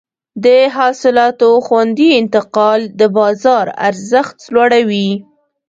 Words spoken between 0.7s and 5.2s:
حاصلاتو خوندي انتقال د بازار ارزښت لوړوي.